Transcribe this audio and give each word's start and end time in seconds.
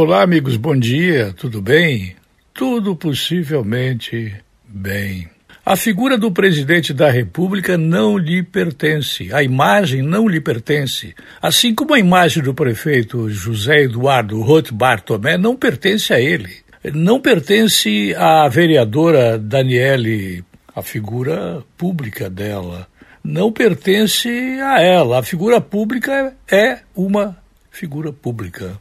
Olá, 0.00 0.22
amigos, 0.22 0.56
bom 0.56 0.76
dia, 0.78 1.34
tudo 1.36 1.60
bem? 1.60 2.14
Tudo 2.54 2.94
possivelmente 2.94 4.32
bem. 4.64 5.28
A 5.66 5.74
figura 5.74 6.16
do 6.16 6.30
presidente 6.30 6.94
da 6.94 7.10
República 7.10 7.76
não 7.76 8.16
lhe 8.16 8.44
pertence, 8.44 9.34
a 9.34 9.42
imagem 9.42 10.00
não 10.00 10.28
lhe 10.28 10.40
pertence, 10.40 11.16
assim 11.42 11.74
como 11.74 11.94
a 11.94 11.98
imagem 11.98 12.44
do 12.44 12.54
prefeito 12.54 13.28
José 13.28 13.82
Eduardo 13.82 14.40
Roth 14.40 14.70
Bartomé 14.70 15.36
não 15.36 15.56
pertence 15.56 16.12
a 16.12 16.20
ele. 16.20 16.58
Não 16.94 17.20
pertence 17.20 18.14
à 18.16 18.46
vereadora 18.46 19.36
Daniele, 19.36 20.44
a 20.76 20.80
figura 20.80 21.64
pública 21.76 22.30
dela. 22.30 22.86
Não 23.24 23.50
pertence 23.50 24.28
a 24.28 24.80
ela. 24.80 25.18
A 25.18 25.24
figura 25.24 25.60
pública 25.60 26.36
é 26.48 26.78
uma 26.94 27.36
figura 27.68 28.12
pública. 28.12 28.78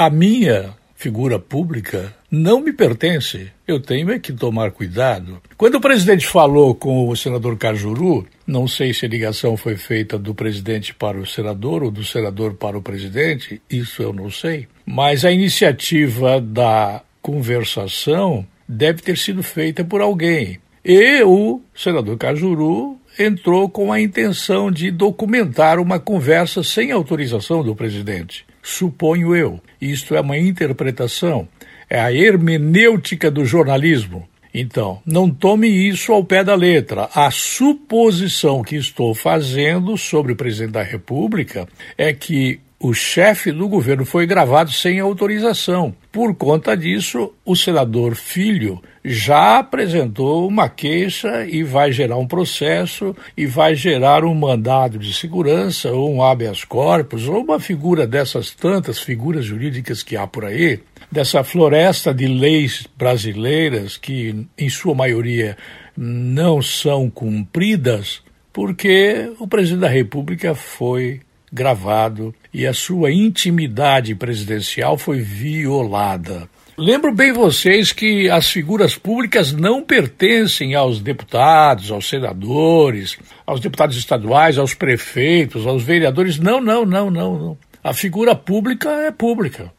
A 0.00 0.08
minha 0.08 0.74
figura 0.94 1.38
pública 1.38 2.14
não 2.30 2.62
me 2.62 2.72
pertence. 2.72 3.52
Eu 3.68 3.78
tenho 3.78 4.10
é 4.10 4.18
que 4.18 4.32
tomar 4.32 4.70
cuidado. 4.70 5.42
Quando 5.58 5.74
o 5.74 5.80
presidente 5.80 6.26
falou 6.26 6.74
com 6.74 7.06
o 7.06 7.14
senador 7.14 7.58
Cajuru, 7.58 8.26
não 8.46 8.66
sei 8.66 8.94
se 8.94 9.04
a 9.04 9.08
ligação 9.10 9.58
foi 9.58 9.76
feita 9.76 10.18
do 10.18 10.34
presidente 10.34 10.94
para 10.94 11.18
o 11.18 11.26
senador 11.26 11.82
ou 11.82 11.90
do 11.90 12.02
senador 12.02 12.54
para 12.54 12.78
o 12.78 12.82
presidente, 12.82 13.60
isso 13.68 14.02
eu 14.02 14.10
não 14.10 14.30
sei. 14.30 14.66
Mas 14.86 15.22
a 15.22 15.30
iniciativa 15.30 16.40
da 16.40 17.02
conversação 17.20 18.46
deve 18.66 19.02
ter 19.02 19.18
sido 19.18 19.42
feita 19.42 19.84
por 19.84 20.00
alguém. 20.00 20.60
E 20.82 21.22
o 21.24 21.60
senador 21.74 22.16
Cajuru 22.16 22.98
entrou 23.18 23.68
com 23.68 23.92
a 23.92 24.00
intenção 24.00 24.70
de 24.70 24.90
documentar 24.90 25.78
uma 25.78 26.00
conversa 26.00 26.62
sem 26.62 26.90
autorização 26.90 27.62
do 27.62 27.76
presidente 27.76 28.48
suponho 28.62 29.34
eu. 29.34 29.60
Isto 29.80 30.14
é 30.14 30.20
uma 30.20 30.38
interpretação, 30.38 31.48
é 31.88 32.00
a 32.00 32.12
hermenêutica 32.12 33.30
do 33.30 33.44
jornalismo. 33.44 34.28
Então, 34.52 35.00
não 35.06 35.30
tome 35.30 35.68
isso 35.68 36.12
ao 36.12 36.24
pé 36.24 36.42
da 36.42 36.54
letra. 36.54 37.08
A 37.14 37.30
suposição 37.30 38.62
que 38.62 38.76
estou 38.76 39.14
fazendo 39.14 39.96
sobre 39.96 40.32
o 40.32 40.36
presidente 40.36 40.72
da 40.72 40.82
República 40.82 41.68
é 41.96 42.12
que 42.12 42.60
o 42.82 42.94
chefe 42.94 43.52
do 43.52 43.68
governo 43.68 44.06
foi 44.06 44.26
gravado 44.26 44.72
sem 44.72 44.98
autorização. 45.00 45.94
Por 46.10 46.34
conta 46.34 46.74
disso, 46.74 47.30
o 47.44 47.54
senador 47.54 48.14
Filho 48.14 48.80
já 49.04 49.58
apresentou 49.58 50.48
uma 50.48 50.66
queixa 50.66 51.46
e 51.46 51.62
vai 51.62 51.92
gerar 51.92 52.16
um 52.16 52.26
processo 52.26 53.14
e 53.36 53.44
vai 53.44 53.74
gerar 53.74 54.24
um 54.24 54.34
mandado 54.34 54.98
de 54.98 55.12
segurança 55.12 55.92
ou 55.92 56.10
um 56.10 56.22
habeas 56.22 56.64
corpus 56.64 57.28
ou 57.28 57.42
uma 57.42 57.60
figura 57.60 58.06
dessas 58.06 58.50
tantas 58.50 58.98
figuras 58.98 59.44
jurídicas 59.44 60.02
que 60.02 60.16
há 60.16 60.26
por 60.26 60.46
aí, 60.46 60.80
dessa 61.12 61.44
floresta 61.44 62.14
de 62.14 62.26
leis 62.26 62.86
brasileiras 62.96 63.98
que, 63.98 64.46
em 64.56 64.70
sua 64.70 64.94
maioria, 64.94 65.54
não 65.94 66.62
são 66.62 67.10
cumpridas, 67.10 68.22
porque 68.50 69.30
o 69.38 69.46
presidente 69.46 69.80
da 69.80 69.88
República 69.88 70.54
foi 70.54 71.20
gravado 71.52 72.34
e 72.52 72.66
a 72.66 72.72
sua 72.72 73.12
intimidade 73.12 74.14
presidencial 74.14 74.96
foi 74.96 75.20
violada. 75.20 76.48
Lembro 76.78 77.12
bem 77.12 77.30
vocês 77.30 77.92
que 77.92 78.30
as 78.30 78.48
figuras 78.48 78.96
públicas 78.96 79.52
não 79.52 79.82
pertencem 79.82 80.74
aos 80.74 80.98
deputados, 80.98 81.90
aos 81.90 82.08
senadores, 82.08 83.18
aos 83.46 83.60
deputados 83.60 83.96
estaduais, 83.96 84.56
aos 84.56 84.72
prefeitos, 84.72 85.66
aos 85.66 85.82
vereadores. 85.82 86.38
Não, 86.38 86.58
não, 86.58 86.86
não, 86.86 87.10
não, 87.10 87.38
não. 87.38 87.58
A 87.84 87.92
figura 87.92 88.34
pública 88.34 88.88
é 88.88 89.10
pública. 89.10 89.70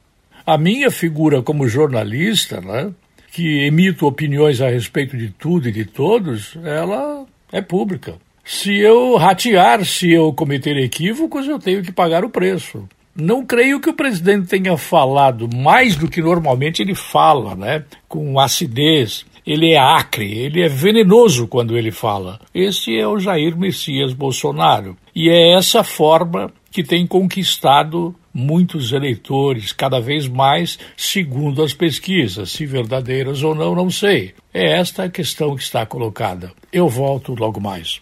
A 0.45 0.57
minha 0.57 0.91
figura 0.91 1.41
como 1.41 1.67
jornalista, 1.67 2.61
né, 2.61 2.91
que 3.31 3.65
emito 3.65 4.05
opiniões 4.05 4.61
a 4.61 4.69
respeito 4.69 5.17
de 5.17 5.29
tudo 5.29 5.69
e 5.69 5.71
de 5.71 5.85
todos, 5.85 6.55
ela 6.63 7.25
é 7.51 7.61
pública. 7.61 8.15
Se 8.43 8.75
eu 8.77 9.15
ratear, 9.17 9.85
se 9.85 10.11
eu 10.11 10.33
cometer 10.33 10.77
equívocos, 10.77 11.47
eu 11.47 11.59
tenho 11.59 11.83
que 11.83 11.91
pagar 11.91 12.25
o 12.25 12.29
preço. 12.29 12.87
Não 13.15 13.45
creio 13.45 13.79
que 13.79 13.89
o 13.89 13.93
presidente 13.93 14.47
tenha 14.47 14.77
falado 14.77 15.47
mais 15.53 15.95
do 15.95 16.07
que 16.07 16.21
normalmente 16.21 16.81
ele 16.81 16.95
fala, 16.95 17.55
né? 17.55 17.83
Com 18.07 18.39
acidez. 18.39 19.25
Ele 19.45 19.71
é 19.71 19.77
acre, 19.77 20.31
ele 20.31 20.61
é 20.61 20.69
venenoso 20.69 21.47
quando 21.47 21.77
ele 21.77 21.91
fala. 21.91 22.39
Esse 22.53 22.97
é 22.97 23.07
o 23.07 23.19
Jair 23.19 23.57
Messias 23.57 24.13
Bolsonaro. 24.13 24.95
E 25.15 25.29
é 25.29 25.53
essa 25.53 25.83
forma 25.83 26.51
que 26.71 26.83
tem 26.83 27.05
conquistado 27.05 28.15
muitos 28.33 28.93
eleitores, 28.93 29.73
cada 29.73 29.99
vez 29.99 30.27
mais, 30.27 30.79
segundo 30.95 31.61
as 31.61 31.73
pesquisas. 31.73 32.51
Se 32.51 32.65
verdadeiras 32.65 33.43
ou 33.43 33.53
não, 33.53 33.75
não 33.75 33.89
sei. 33.89 34.33
É 34.53 34.79
esta 34.79 35.03
a 35.03 35.09
questão 35.09 35.55
que 35.55 35.63
está 35.63 35.85
colocada. 35.85 36.53
Eu 36.71 36.87
volto 36.87 37.35
logo 37.37 37.59
mais. 37.59 37.99